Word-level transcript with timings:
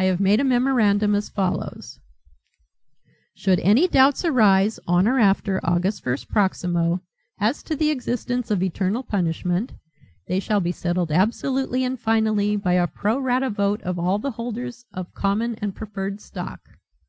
I 0.00 0.04
have 0.06 0.18
made 0.18 0.40
a 0.40 0.42
memorandum 0.42 1.14
as 1.14 1.28
follows, 1.28 2.00
'Should 3.36 3.60
any 3.60 3.86
doubts 3.86 4.24
arise, 4.24 4.80
on 4.88 5.06
or 5.06 5.20
after 5.20 5.60
August 5.62 6.02
first 6.02 6.28
proximo, 6.28 7.02
as 7.38 7.62
to 7.62 7.76
the 7.76 7.90
existence 7.90 8.50
of 8.50 8.64
eternal 8.64 9.04
punishment 9.04 9.74
they 10.26 10.40
shall 10.40 10.58
be 10.60 10.72
settled 10.72 11.12
absolutely 11.12 11.84
and 11.84 12.00
finally 12.00 12.56
by 12.56 12.72
a 12.72 12.88
pro 12.88 13.16
rata 13.16 13.48
vote 13.48 13.80
of 13.82 13.96
all 13.96 14.18
the 14.18 14.32
holders 14.32 14.86
of 14.92 15.14
common 15.14 15.54
and 15.62 15.76
preferred 15.76 16.20
stock.' 16.20 16.68